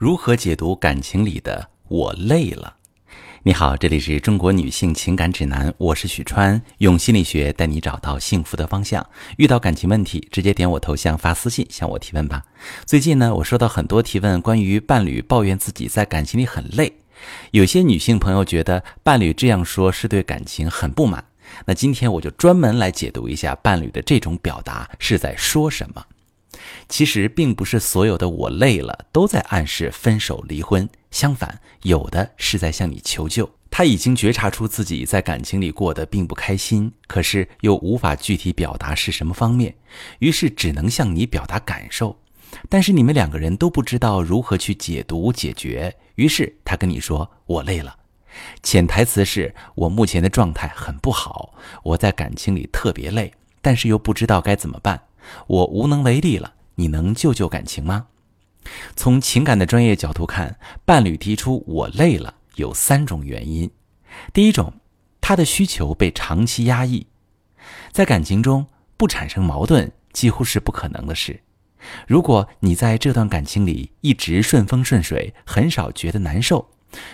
[0.00, 2.74] 如何解读感情里的“我累了”？
[3.44, 9.06] 你好，这里是中国女性情感指南，我是许川，用心理学带你找到幸福的方向。
[9.36, 12.42] 遇到感情问题，直接点我头像发私信向我提问吧。
[12.86, 16.90] 最近呢，我收到很多提问，关于伴侣抱怨自己在感情里很累，
[17.50, 21.22] 有些女性朋友觉得伴侣这样说是对感情很不满。
[21.66, 26.02] 那今天我就专门来解读一下伴侣的这种表达是在说什么。
[26.88, 33.50] 其实并不是所有的我累了都在暗示分手离婚，相反，有的是在向你求救。
[33.70, 39.74] 他已经觉察出自己在感情里过得并不开心，可是又无法具体表达是什么方面，
[40.18, 42.18] 于是只能向你表达感受。
[42.68, 47.96] 但是你们两个人都不知道如何去解读解决，于是他跟你说：“我累了。”
[48.62, 51.54] 潜台词是我目前的状态很不好，
[51.84, 53.32] 我在感情里特别累，
[53.62, 55.00] 但是又不知道该怎么办。
[55.46, 58.06] 我无能为力了，你能救救感情吗？
[58.94, 63.70] 从情感的专业角度看，伴侣提出“我累了”有三种原因。
[64.32, 64.72] 第一种，
[65.20, 67.06] 他的需求被长期压抑，
[67.90, 71.40] 在感情中不产生矛盾几乎是不可能的事。
[72.06, 76.68] 如果你在这段感情里一直顺风顺水，很少觉得难受，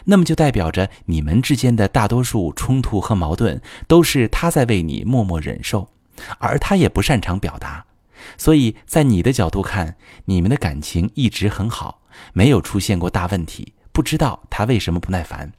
[0.07, 5.89] 那么就代表着你们之间的大多数冲突和矛盾都是他在为你默默忍受，
[6.39, 7.86] 而他也不擅长表达。
[8.37, 9.97] 所以在你的角度看，
[10.27, 12.03] 你们的感情一直很好，
[12.33, 15.53] 没有出现过大问题，不知道他为什么不耐烦。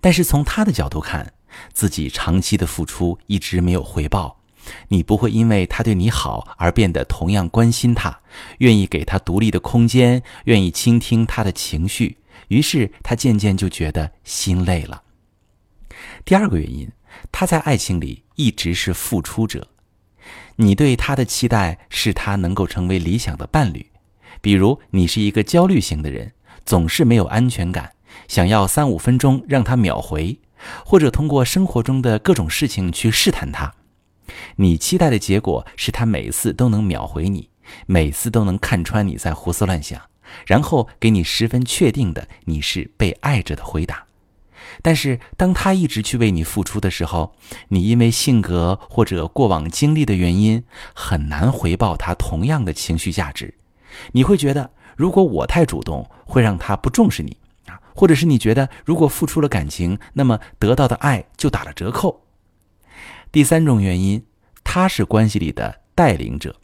[0.00, 1.34] 但是从他的角度看，
[1.72, 4.40] 自己长期的付出一直没有回报，
[4.88, 8.20] 你不会因为他对你好而变得同样关心他，
[8.58, 12.18] 愿意给他独立的空间，愿意倾听他的情绪，
[12.48, 15.02] 于是他渐渐就觉得心累了。
[16.24, 16.90] 第二个原因，
[17.32, 19.68] 他在爱情里一直是付出者。
[20.56, 23.86] 你对他的期待是他能够成为理想的伴侣，
[24.40, 26.32] 比如你是一个焦虑型的人，
[26.64, 27.92] 总是没有安全感，
[28.26, 30.38] 想要三五分钟让他秒回，
[30.84, 33.72] 或者通过生活中的各种事情去试探他。
[34.56, 37.48] 你期待的结果是他每次都能秒回你，
[37.86, 40.02] 每次都能看穿你在胡思乱想，
[40.44, 44.07] 然后给你十分确定的你是被爱着的回答。
[44.82, 47.34] 但是，当他一直去为你付出的时候，
[47.68, 50.64] 你因为性格或者过往经历的原因，
[50.94, 53.54] 很难回报他同样的情绪价值。
[54.12, 57.36] 你会觉得，如果我太主动，会让他不重视你
[57.66, 62.22] 啊，或者是你觉得，如果付出了感情，那么得到的爱就打了折扣。
[63.32, 64.24] 第三种原因，
[64.62, 66.56] 他是关系里的带领者，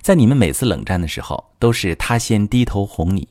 [0.00, 3.28] 在你们每次冷战的时候，都是他先低头哄你。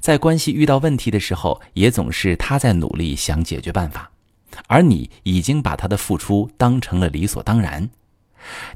[0.00, 4.10] 在关系遇到问题的时候，也总是他在努力想解决办法，
[4.66, 7.88] 而你已经把他的付出当成了理所当然。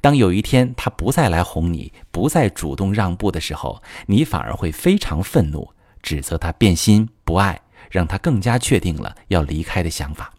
[0.01, 5.69] 当有一天他不再来哄你，不再主动让步的时候，你反而会非常愤怒，
[6.03, 10.33] 指责他变心不爱，让他更加确定了要离开的想法。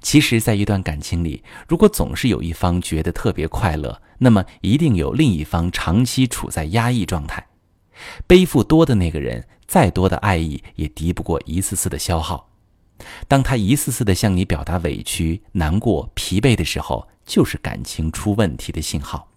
[0.00, 7.46] 其实，在一段感情里，如果总是有一方觉得特别快乐，那么一定有另一方长期处在压抑状态。
[8.26, 12.50] 背负多的那个人，再多的爱意也敌不过一次次的消耗。
[13.28, 19.30] 当他一次次的向你表达委屈、难过、疲惫的时候，就是感情出问题的信号。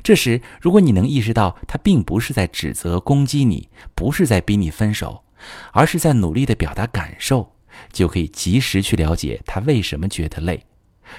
[0.00, 5.24] 这时，如果你能意识到他并不是在指责、攻击你，不是在逼你分手，
[5.72, 7.56] 而是在努力的表达感受，
[7.92, 10.64] 就可以及时去了解他为什么觉得累，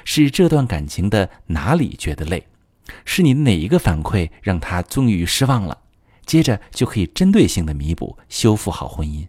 [0.06, 2.48] 是这段感情的哪里觉得累，
[3.04, 5.78] 是你哪一个反馈让他终于失望了。
[6.30, 9.28] 接着就可以针对性的弥补、修复好婚姻，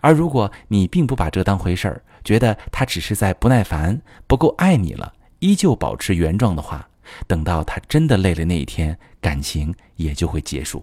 [0.00, 6.88] 而如果你并不把这当回事儿，觉得他只是在不耐烦、不够爱你了，依旧保持原状的话，
[7.26, 10.82] 等到他真的累了那一天，感情也就会结束。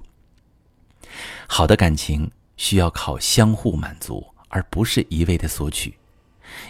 [1.48, 5.96] 好的感情需要靠相互满足，而不是一味的索取。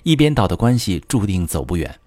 [0.03, 1.99] 一边倒的关系注定走不远。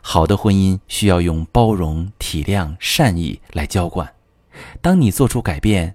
[0.00, 4.14] 好的婚姻需要用包容、体谅、善意来浇灌。
[4.80, 5.94] 当你做出改变。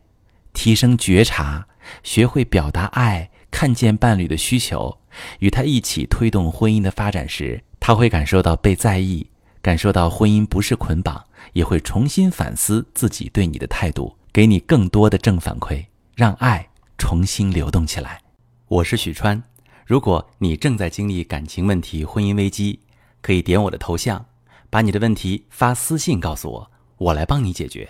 [0.54, 1.66] 提升觉察，
[2.04, 4.98] 学会表达爱，看见伴侣的需求，
[5.40, 9.28] 与他一起推动婚姻的发展时，他会感受到被在意，
[9.62, 18.22] 感受到婚姻不是捆绑，也会重新反思自己对你的态度，给你更多的正反馈，让爱重新流动起来。
[18.68, 19.42] 我是许川，
[19.86, 22.80] 如果你正在经历感情问题、婚姻危机，
[23.22, 24.26] 可以点我的头像，
[24.70, 27.90] 把你的问题发私信告诉我，我来帮你解决。